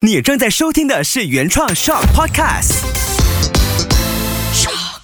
[0.00, 2.84] 你正在收听的是原创 Shock Podcast。
[4.54, 5.00] Shock，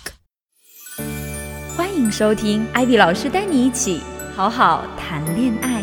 [1.77, 4.01] 欢迎收听艾比老师带你一起
[4.37, 5.83] 好好谈恋爱。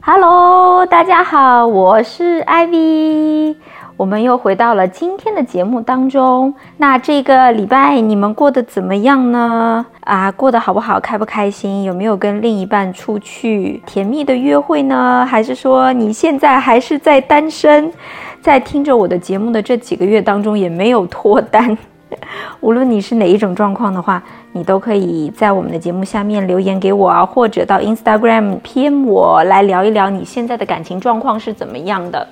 [0.00, 3.56] Hello，大家好，我是艾比。
[3.98, 6.54] 我们又回到了今天的节目当中。
[6.76, 9.84] 那这个礼拜你们过得怎么样呢？
[10.04, 11.00] 啊，过得好不好？
[11.00, 11.82] 开不开心？
[11.82, 15.26] 有没有跟另一半出去甜蜜的约会呢？
[15.28, 17.92] 还是说你现在还是在单身？
[18.40, 21.76] 在听着我的节目的这几个月当中，也没有脱单。
[22.60, 24.22] 无论你是哪一种状况的话，
[24.52, 32.24] 你都可以在我们的节目下面留言给我啊，或者到 Instagram PM 我来聊一聊你现在的感情状况是怎么样的。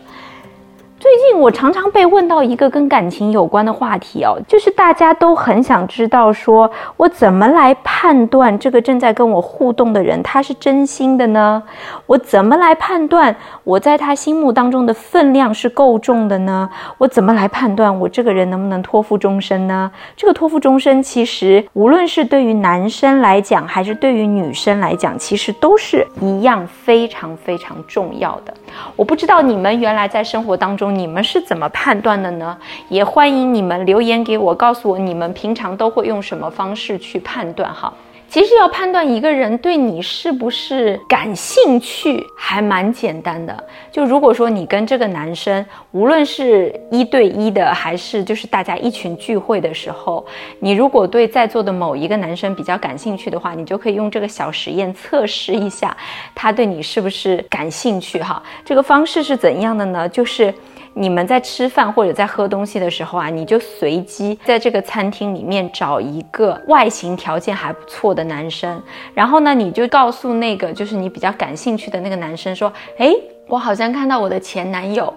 [1.07, 11.63] 最近我常常被问到一个跟感情有关的话题哦，就是大家都很想知道，说我怎么来判断这个正在跟我互动的人他是真心的呢？
[12.07, 16.69] 我怎么来判断我在他心目当中的分量是够重的呢？
[16.99, 19.89] 我怎么来判断我这个人能不能托付终身呢？
[20.17, 28.53] 这个托付终身，其实无论是对于男生来讲，还是对于女生来讲，其实都是一样非常非常重要的。
[28.97, 30.96] 我不知道你们原来在生活当中。
[30.97, 32.57] 你们是怎么判断的呢？
[32.89, 37.93] 也欢迎你们留言给我，告诉我你们平常都会用什么方式去判断哈。
[38.29, 43.65] 其实要判断一个人对你是不是感兴趣，还蛮简单的。
[43.93, 50.27] 就如果说你跟这个男生，无论是一对一的，还是就是大家一群聚会的时候，
[50.59, 55.97] 你如果对在座的某一个男生比较感兴趣的话，你就可以用这个小实验测试一下
[56.35, 58.43] 他对你是不是感兴趣哈。
[58.65, 60.09] 这个方式是怎样的呢？
[60.09, 60.53] 就是。
[60.99, 73.13] 你们在吃饭或者在喝东西的时候啊，你就随机在这个餐厅里面找一个外形条件还不错的男生，然后呢，你就告诉那个就是你比较感兴趣的那个男生说，哎，
[73.47, 75.13] 我好像看到我的前男友，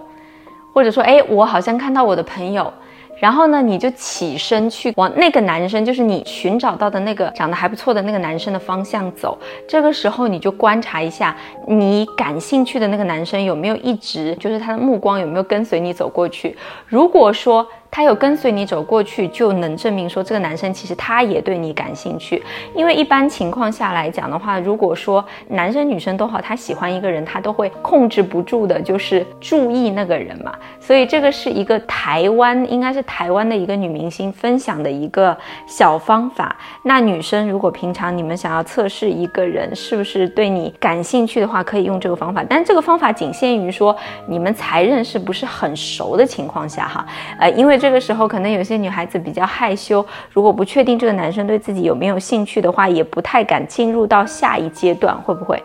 [0.74, 2.70] 或者说，哎，我好像看到我的朋友。
[3.20, 9.38] 然后呢，你就起身去往那个男生，就是你寻找到的那个长得还不错的那个男生的方向走。
[9.68, 11.36] 这个时候，你就观察一下
[11.68, 16.56] 你感兴趣的那个男生有没有一直，就是他的目光有没有跟随你走过去。
[16.86, 22.40] 如果说，他有跟随你走过去，就能证明说这个男生其实他也对你感兴趣。
[22.72, 30.54] 因为一般情况下来讲的话，如果说男生女生都好，他喜欢一个人，他都会控制不住的，就是注意那个人嘛。
[30.78, 35.36] 所以这个是一个台湾，应该是台湾的一个女明星分享的一个
[35.66, 36.54] 小方法。
[36.84, 42.44] 那女生如果平常你们想要测试一个人是不是对你感兴趣的话，可以用这个方法。
[42.48, 43.96] 但这个方法仅限于说
[44.28, 47.04] 你们才认识不是很熟的情况下哈，
[47.40, 47.79] 呃，因为。
[47.80, 55.60] 这个时候，可能有些女孩子比较害羞，如果不确定这个男生对自己有没有兴趣的话，也不太敢进入到下一阶段，会不会？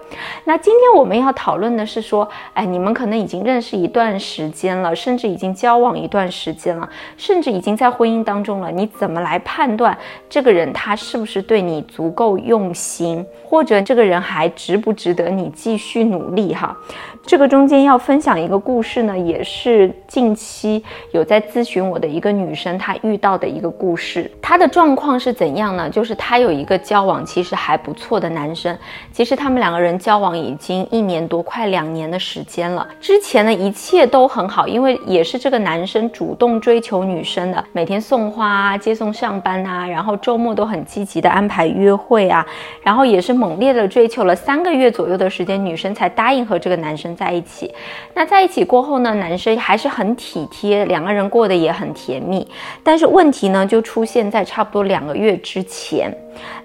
[0.45, 9.97] 那今天我们要讨论的是说，哎，你们可能已经认识一段时间了，甚至已经交往一段时间了，甚至已经在婚姻当中了，你怎么来判断
[10.29, 16.53] 这个人他是不是对你足够用心，或者这个人还值不值得你继续努力？
[16.53, 16.75] 哈。
[17.25, 24.29] 这个中间要分享一个故事呢，也是近期有在咨询我的一个女生她遇到的一个故事。
[24.39, 25.89] 她的状况是怎样呢？
[25.89, 28.77] 就是她有一个交往其实还不错的男生，
[29.11, 32.87] 其实他们两个人交往已经一年多，快两年的时间了。
[33.01, 42.45] 之前呢一切都很好，因为也是这个男生主动追求女生的，每天送花啊、接送上班啊，然后周末都很积极的安排约会啊，
[42.83, 47.14] 然后也是猛烈的追求了三个月左右的时间，女生才答应和这个男生。
[47.15, 47.73] 在一起，
[48.13, 52.47] 那在一起过后呢，男生还是很体贴，两个人过得也很甜蜜。
[52.83, 56.15] 但是问题呢，就出现在差不多两个月之前。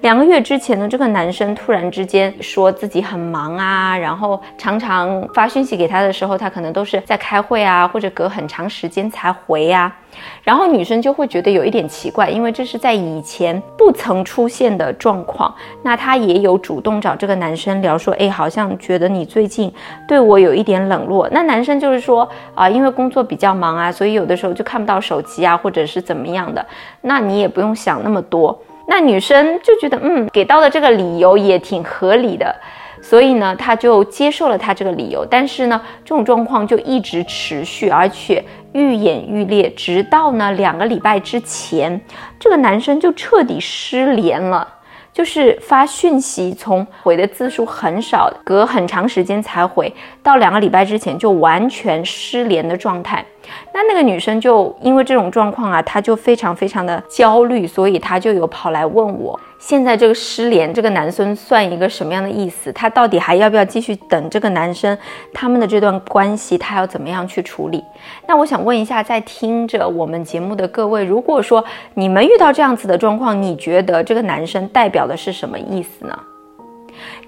[0.00, 9.94] 两个月之前呢，这个男生突然之间说自己很忙啊，然后常常发讯息给他的时候，他可能都是在开会啊，或者隔很长时间才回呀。
[10.42, 15.54] 然后女生就会觉得有一点奇怪，因为这是在以前不曾出现的状况。
[15.84, 19.72] 那她也有主动找这个男生聊，说，哎，好像觉得你最近
[20.08, 21.28] 对我有一点冷落。
[21.30, 26.64] 那男生就是说，啊，因为工作比较忙啊，所以有的时候就看不到手机啊，或者是怎么样的。
[27.02, 28.58] 那你也不用想那么多。
[28.86, 32.52] 那女生就觉得，嗯，给到的这个理由也挺合理的，
[33.00, 35.24] 所以呢，她就接受了他这个理由。
[35.30, 42.00] 但是呢，这种状况就一直持续，而且愈演愈烈，直到呢两个礼拜之前，
[42.40, 44.66] 这个男生就彻底失联了。
[45.12, 49.92] 就是发讯息，从回的字数很少，隔很长时间才回，
[50.22, 53.24] 到两个礼拜之前就完全失联的状态。
[53.72, 62.72] 那那个女生就因为这种状况啊，她就非常非常的焦虑，所以她就有跑来问我现在这个失联，这个男生算一个什么样的意思？
[62.72, 64.96] 他到底还要不要继续等这个男生？
[65.34, 67.84] 他们的这段关系，他要怎么样去处理？
[68.26, 71.62] 那我想问一下，在听着我们节目的各位，如果说
[71.94, 76.18] 你们遇到这样子的状况，你觉得这个男生代表的是什么意思呢？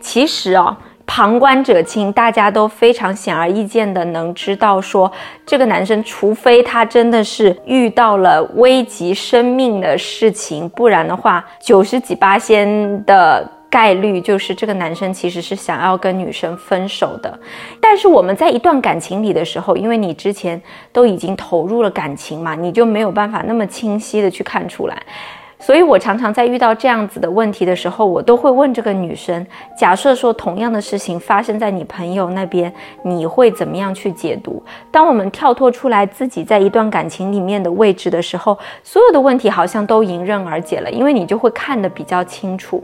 [0.01, 0.79] 其实啊。
[1.15, 5.13] 旁观者清，大家都非常显而易见的能知道，说
[5.45, 17.39] 这个男生，除非他真的是遇到了危及生命的事情，不然的话，九十几八仙的概率就是这个男生其实是想要跟女生分手的。
[17.79, 20.59] 但是我们在一段感情里的时候，因为你之前
[20.95, 25.03] 都已经投入了感情嘛，你就没有办法那么清晰的去看出来。
[25.65, 29.47] 所以，我常常在遇到这样子的问题的时候，我都会问这个女生：
[29.79, 32.73] 假设说同样的事情发生在你朋友那边，
[33.05, 34.61] 你会怎么样去解读？
[34.91, 42.83] 当我们跳脱出来自己在一段感情里面的位置的时候，所有的问题好像都迎刃而解了，因为你就会看得比较清楚。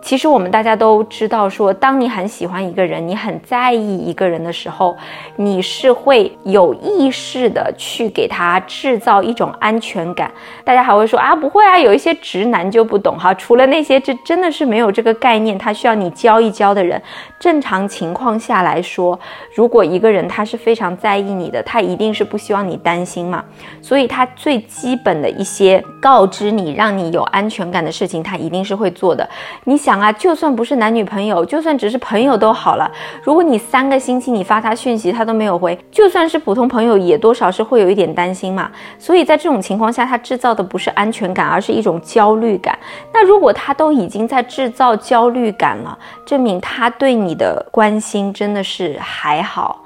[0.00, 4.96] 其实我们大家都知道，说当你很喜欢一个人，你很在意一个人的时候，
[5.36, 10.32] 你是会有意识的去给他制造一种安全感。
[10.64, 13.32] 大家还会说啊，不会啊，有一些直男就不懂哈。
[13.34, 17.00] 除了那些这真的是没有这个概念，他需要你教一教的人。
[17.38, 19.18] 正常情况下来说，
[19.54, 23.44] 如果一个人他是非常在意你的，他一定是不希望你担心嘛。
[23.80, 29.28] 所以他最基本的一些告知你，让你有安全感的事情，他一定是会做的。
[29.64, 30.02] 你想。
[30.02, 32.90] 啊，就算不是男女朋友，就算只是朋友都好了。
[33.22, 38.68] 如果你三个星期你发他讯息，他都没有回，就算是普通朋友，也多少是会有一点担心嘛。
[38.98, 42.76] 所以在这种情况下，他制造的不是安全感，而是一种焦虑感。
[43.12, 45.96] 那如果他都已经在制造焦虑感了，
[46.26, 49.81] 证明他对你的关心真的是还好。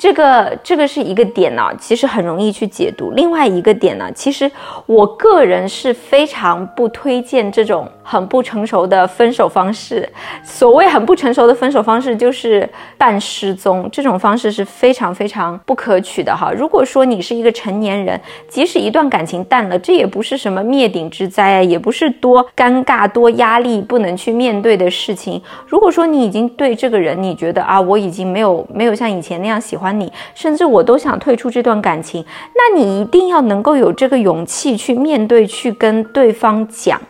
[0.00, 3.10] 这个这个是一个点呢，其实很容易去解读。
[3.10, 4.50] 另外一个点呢，其实
[4.86, 10.10] 我个人是非常不推荐这种很不成熟的分手方式。
[10.42, 12.66] 所谓很不成熟的分手方式，就是
[12.96, 16.50] 半失踪这种方式是非常非常不可取的哈。
[16.50, 18.18] 如果说你是一个成年人，
[18.48, 25.42] 即使一段感情淡了，这也不是什么灭顶之灾啊，也不是多尴尬多压力不能去面对的事情。
[25.66, 29.89] 如果说你已经对这个人，你觉得啊，我已经没有没有像以前那样喜欢。
[29.92, 37.00] 你甚至我都想退出这段感情，那你一定要能够有这个勇气去面对，去跟对方讲，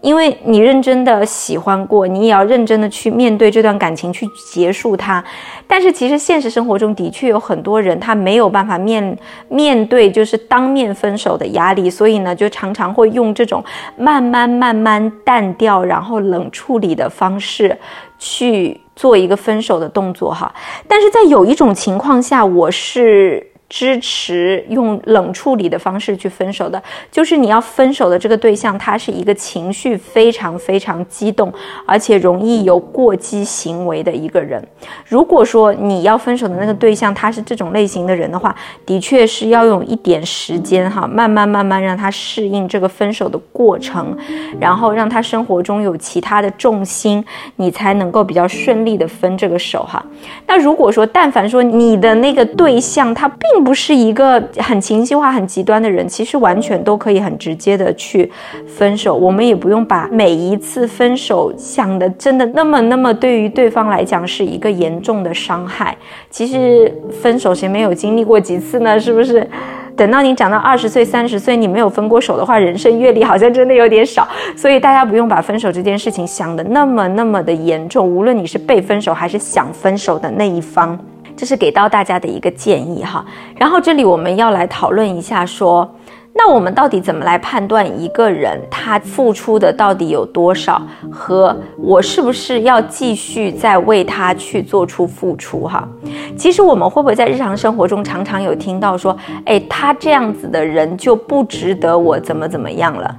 [0.00, 5.22] 因为你认真的喜欢过，你也要认真的去面对这段感情，去结束它。
[5.66, 9.16] 但是其实现实生活中的确有很多人，他没有办法面
[9.48, 13.62] 面对就是当面分手的压力，所以呢，就常常会用这种
[13.96, 17.78] 慢慢慢慢淡掉，然后冷处理的方式
[18.18, 18.80] 去。
[19.00, 20.54] 做一个分手的动作哈，
[20.86, 23.49] 但是在有一种情况下，我是。
[23.70, 31.50] 支持用冷处理的方式去分手的，就是你要分手的这个对象，他是一个情绪非常非常激动，
[31.86, 34.62] 而且容易有过激行为的一个人。
[35.06, 44.16] 如果说你要分手的那个对象他是这种类型的人的话，的确是要用一点时间哈，慢慢慢慢让他适应这个分手的过程，
[44.58, 47.24] 然后让他生活中有其他的重心，
[47.54, 50.04] 你才能够比较顺利的分这个手哈。
[50.48, 58.30] 那如果说但凡说你的那个对象他并不是一个很情绪化、很极端的人，其实完全都可以很直接的去
[58.66, 59.14] 分手。
[59.14, 65.96] 我们也不用把每一次分手想的真的那么那么，对于对方来讲是一个严重的伤害。
[66.30, 66.92] 其实
[67.22, 68.98] 分手谁没有经历过几次呢？
[68.98, 69.48] 是不是？
[69.96, 74.26] 等到你长到二十岁、三十岁，你没有分过手的话，人生阅历好像真的有点少。
[74.56, 78.08] 所以大家不用把分手这件事情想的那么那么的严重。
[78.08, 80.98] 无论你是被分手还是想分手的那一方。
[81.40, 83.24] 这是给到大家的一个建议哈，
[83.56, 85.90] 然后这里我们要来讨论一下，说
[86.34, 95.88] 那我们到底怎么来判断一个人他付出的到底有多少，和我是不是要继续再为他去做出付出哈？
[96.36, 99.16] 其实我们会不会在日常生活中常常有听到说，
[99.46, 103.16] 哎，他这样子的人就不值得我怎么怎么样了？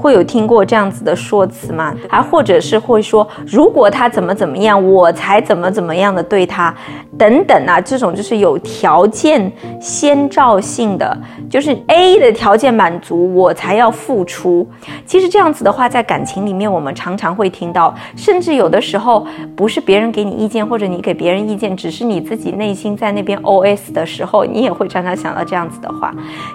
[0.00, 1.94] 会有听过这样子的说辞吗？
[2.08, 6.74] 还或者是会说，如果他怎么怎么样，我才怎么怎么样的对他，
[7.18, 11.14] 等等啊，这种就是有条件先兆性的，
[11.50, 14.66] 就是 A 的条件满足，我才要付出。
[15.04, 26.10] 其实这样子的话，在感情里面，我们常常会听到，甚至有的时候不是别人给你意见，或者你给别人意见，只是你自己内心在那边 OS 的时候，你也会常常想到这样子的话。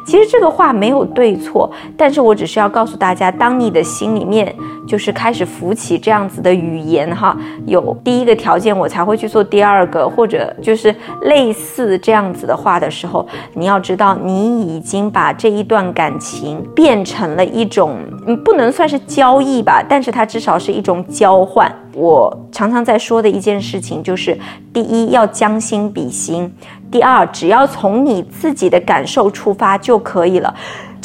[0.08, 3.35] 其实这个话没有对错，但是我只是要告诉大家。
[3.38, 4.54] 当你的心里面
[4.88, 21.72] 就是开始浮起这样子的语言哈，有第一个条件我才会去做第二个，或者就是类似这样子的话的时候，你要知道你已经把这一段感情变成了一种，嗯，不能算是交易吧，但是它至少是一种交换。
[21.94, 24.38] 我常常在说的一件事情就是，
[24.74, 26.54] 第一要将心比心，
[26.92, 30.54] 第二只要从你自己的感受出发就可以了。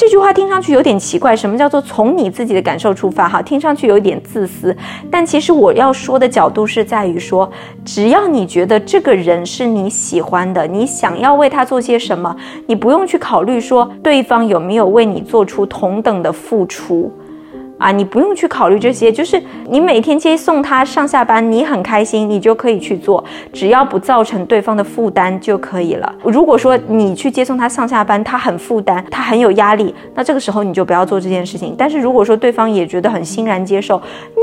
[0.00, 3.28] 这句话听上去有点奇怪，什么叫做从你自己的感受出发？
[3.28, 4.74] 哈，听上去有一点自私，
[5.10, 7.46] 但其实我要说的角度是在于说，
[7.84, 12.34] 只要你觉得这个人是你喜欢的，你想要为他做些什么，
[12.66, 17.12] 你不用去考虑说对方有没有为你做出同等的付出。
[17.80, 26.14] 啊，你不用去考虑这些，就是你每天接送他上下班，你很开心，你就可以去做，只要不造成对方的负担就可以了。
[26.22, 31.74] 如果说你去接送他上下班，他很负担，他很有压力，那这个时候你就不要做这件事情。
[31.78, 33.98] 但是如果说对方也觉得很欣然接受，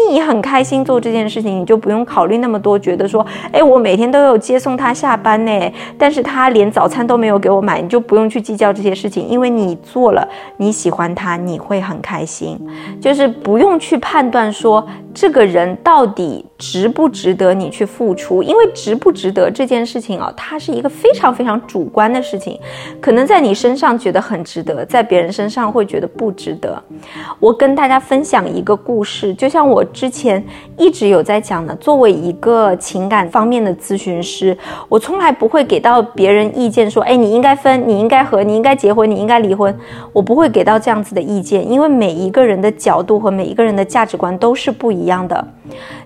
[0.10, 10.27] 你很开心做这件事情，你就不用考虑那么多，觉得说，哎，我每天都有接送他下班呢，但是他连早餐都没有给我买，你就不用去计较这些事情，因为你做了，
[10.58, 12.60] 你喜欢他，你会很开心，
[13.00, 13.26] 就是。
[13.27, 22.58] 不用去判断说这个人到底值不值得你去付出，因为值不值得这件事情啊，它是一个非常非常主观的事情，
[23.02, 26.82] 可能在你身上觉得很值得，在别人身上会觉得不值得。
[27.40, 30.42] 我跟大家分享一个故事，就像我之前
[30.78, 39.78] 一直有在讲的，作为一个情感方面的咨询师，我从来不会给到别人意见说，哎，你应该分，你应该和，你应该结婚，你应该离婚，
[40.14, 43.18] 我不会给到这样子的意见，因为每一个人的角度。
[43.18, 45.48] 和每一个人的价值观都是不一样的。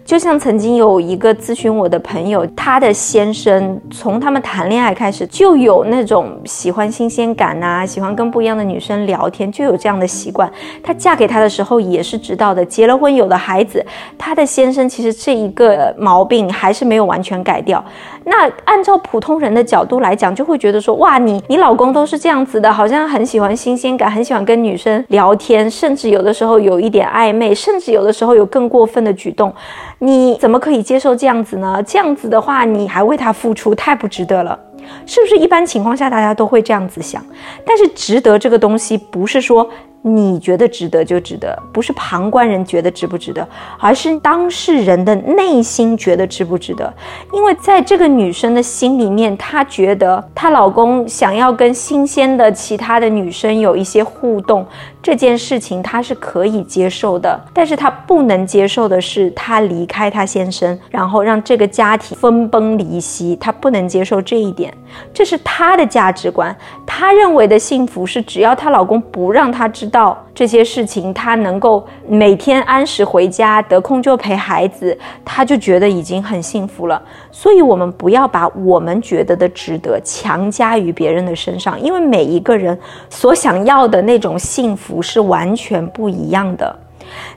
[0.03, 10.51] 就像曾经有一个咨询我的朋友，他的先生从他们谈恋爱开始就有那种喜欢新鲜感呐，喜欢跟不一样的女生聊天，就有这样的习惯。
[10.83, 13.85] 她嫁给他的时候也是知道的，结了婚有了孩子，
[14.17, 17.83] 她的先生其实这一个毛病还是没有完全改掉。
[18.23, 29.53] 那按照普通人的角度来讲，就会觉得说，哇，你你老公都是这样子的，好像很喜欢新鲜感，很喜欢跟女生聊天，甚至有的时候有一点暧昧，甚至有的时候有更过分的举动。
[29.99, 31.81] 你怎么可以接受这样子呢？
[31.85, 34.57] 这样子的话，你还为他付出，太不值得了，
[35.05, 35.37] 是不是？
[35.37, 37.23] 一般情况下，大家都会这样子想。
[37.65, 39.69] 但是，值得这个东西，不是说。
[40.03, 46.91] 你觉得值得就值得，不是旁观人觉得值不值得，而是当事人的内心觉得值不值得。
[47.31, 54.65] 因为在这个女生的心里面，她觉得她老公想要跟新鲜的其他的女生有一些互动，
[55.03, 57.39] 这件事情她是可以接受的。
[57.53, 63.37] 但是她不能接受的是她离开她先生，然后让这个家庭分崩离析。
[63.39, 64.73] 她不能接受这一点，
[65.13, 66.55] 这是她的价值观。
[66.87, 69.91] 她认为的幸福是只要她老公不让她知。
[69.91, 77.01] 道这些事情，她能够每天按时回家，得空就陪孩子，她就觉得已经很幸福了。
[77.29, 86.73] 所以，我们不要把我们觉得的值得强加于别人的身上，因为每一个人所想要的那种幸福是完全不一样的。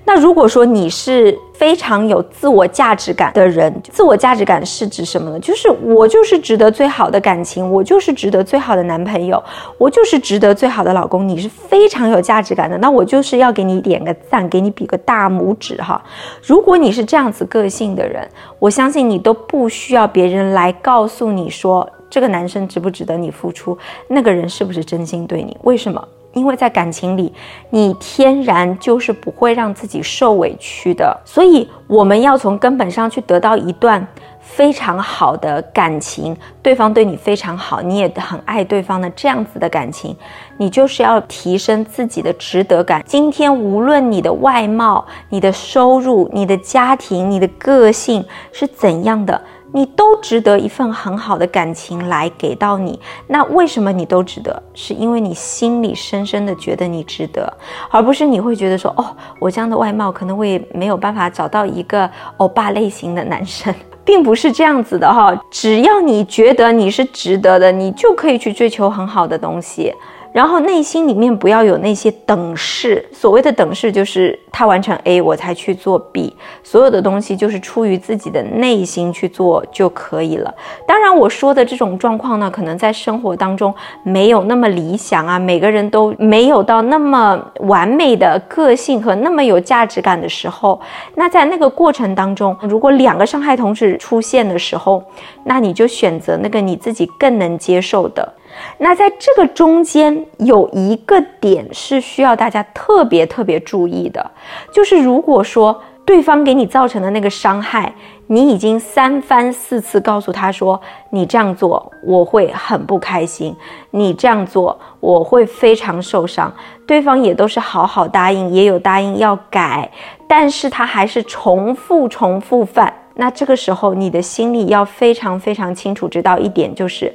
[0.05, 5.39] 那如果说你是非常有自我价值感的人，自我价值感是指什么呢？
[5.41, 9.43] 就是我就是值得最好的感情，我就是值得最好的男朋友，
[9.79, 11.27] 我就是值得最好的老公。
[11.27, 16.03] 你是非常有价值感的，那我就是要给你点个赞，给你比个大拇指哈。
[16.43, 18.29] 如果你是这样子个性的人，
[18.59, 23.77] 我相信你都不需要别人来告诉你说这个男生值不值得你付出，
[24.09, 25.57] 那个人是不是真心对你？
[25.63, 26.07] 为什么？
[26.35, 27.33] 因为在感情里，
[27.71, 34.07] 你天然就是不会让自己受委屈的，所以我们要从根本上去得到一段
[34.41, 40.15] 非常好的感情，对方对你非常好，你也很爱对方的这样子的感情，
[40.59, 43.03] 你就是要提升自己的值得感。
[43.07, 49.41] 今天无论你的外貌、你的收入、你的家庭、你的个性是怎样的。
[49.77, 54.63] 你都值得一份很好的感情来给到你，那为什么你都值得？
[54.73, 57.53] 是因为你心里深深的觉得你值得，
[57.91, 59.05] 而不是你会觉得说，哦，
[59.41, 63.75] 我这样的外貌可能我也没有办法找到一个欧巴类型的男生，
[64.07, 65.37] 并不是这样子的哈。
[65.51, 69.93] 只要你觉得你是值得的，你就可以去追求很好的东西。
[70.33, 76.33] 然后内心里面不要有那些等式，所谓的等式就是他完成 A，我才去做 B，
[76.63, 80.55] 所有的东西就是出于自己的内心去做就可以了。
[80.87, 90.81] 当然，我说的这种状况呢，可能在生活当中没有那么理想啊，每个人都没有到那么完美的个性和那么有价值感的时候。
[91.17, 95.03] 那在那个过程当中，如果两个伤害同时出现的时候，
[95.43, 98.33] 那你就选择那个你自己更能接受的。
[98.79, 104.31] 那在这个中间有一个点是需要大家特别特别注意的，
[104.73, 107.93] 就是如果说对方给你造成的那个伤害，
[108.27, 113.55] 你已经三番四次告诉他说你这样做我会很不开心，
[113.91, 116.53] 你这样做我会非常受伤，
[116.87, 119.91] 对方也都是好好答应，也有答应要改，
[120.29, 122.93] 但是他还是重复重复犯。
[123.15, 127.13] 那这个时候你的心里要非常非常清楚知道一点就是。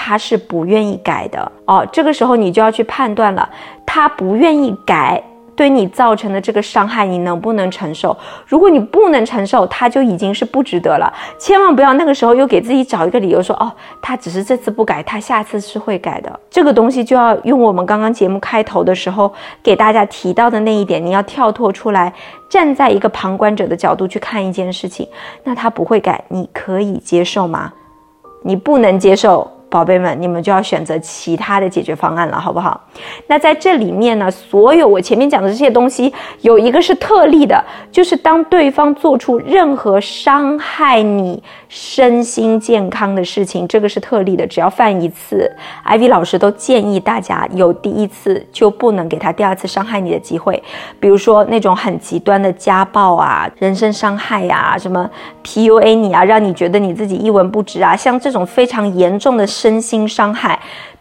[0.00, 3.48] 他是不愿意改的哦，这个时候你就要去判断了，
[3.84, 5.20] 他不愿意改，
[5.58, 8.16] 对你造成的这个伤害，你能不能承受？
[8.46, 11.12] 如果你不能承受，他就已经是不值得了。
[11.36, 13.68] 千万不要那个时候又给自己找一个理由说，哦，
[14.00, 16.40] 他只是这次不改，他下次是会改的。
[16.48, 22.12] 这个东西就要用我们刚刚节目开头的时候给大家提到的那一点，你要跳脱出来，
[22.48, 25.08] 站在一个旁观者的角度去看一件事情。
[25.42, 27.72] 那他不会改，你可以接受吗？
[28.44, 29.50] 你不能接受。
[29.70, 32.80] 宝贝们，你们就要选择其他的解决方案了，好不好？
[33.26, 45.50] 那在这里面呢，所有我前面讲的这些东西，有一个是特例的，就是当对方做出任何伤害你身心健康的事情，这个是特例的，只要犯一次
[45.84, 50.62] ，IV 老师都建议大家有第一次就不能给他第二次伤害你的机会。
[50.98, 55.08] 比如说那种很极端的家暴啊、人身伤害呀、什么
[55.44, 59.46] PUA 你啊，让你觉得你自己一文不值啊，像这种非常严重的。
[59.58, 60.56] 身心伤害，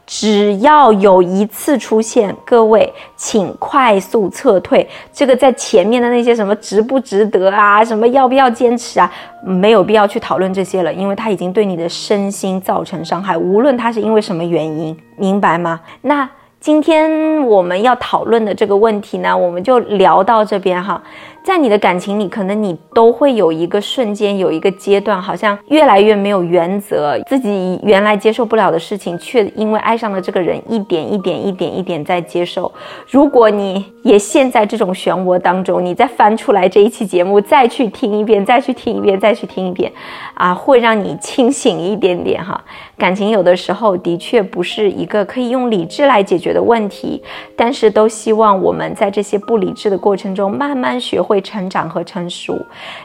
[0.07, 4.87] 只要有一次出现，各位请快速撤退。
[5.13, 9.11] 这个在前面的那些什么值不值得啊，什么要不要坚持啊，
[9.43, 15.79] 没有必要去讨论这些了，因为它已经对你的身心造成伤害，无论它是因为什么原因，明白吗？
[16.01, 16.27] 那
[16.59, 20.99] 今天我们要讨论的这个问题呢，我们就聊到这边哈。
[21.47, 32.69] 在你的感情里，可能你都会有一个瞬间，有一个阶段，好像越来越没有原则，自己原来接受不了的事情，却因为爱上了这个人，一点一点、一点一点在接受。
[33.09, 39.89] 如果你也陷在这种漩涡当中，你再翻出来这一期节目，再去听一遍，再去听一遍，再去听一遍，
[40.33, 42.61] 啊，会让你清醒一点点哈。
[42.97, 47.23] 感情有的时候的确不是一个可以用理智来解决的问题，
[47.55, 51.36] 但是都希望我们在这些不理智的过程中，慢慢学会。
[51.41, 52.57] 成长和成熟，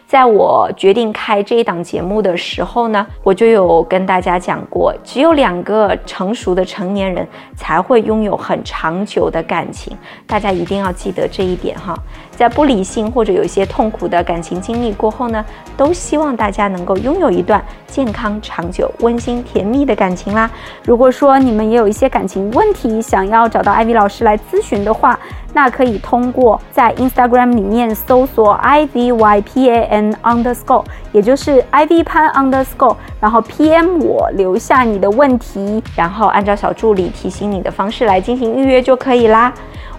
[0.06, 11.94] 在我决定开这一档节目的时候呢，我就有跟大家讲过，只有两个成熟的成年人才会拥有很长久的感情，大家一定要记得这一点哈。
[12.34, 15.44] 在不理性或者有一些痛苦的感情经历过后呢，
[15.76, 20.50] 都希望大家能够拥有一段健康、长久、温馨、甜蜜的感情啦。
[20.84, 25.18] 如果说你们也有一些感情问题，想要找到艾薇老师来咨询的话，
[25.52, 33.98] 那可以通过在 Instagram 里面搜索 I V Y P A N underscore，也就是 i v y 潘 underscore，然后 PM
[33.98, 39.52] 我留下你的问题，然后按照小助理提醒你的方式来进行预约就可以啦。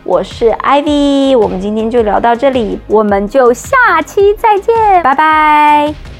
[0.04, 6.13] 我是 Ivy，我们今天就聊到这里，我们就下期再见，拜拜。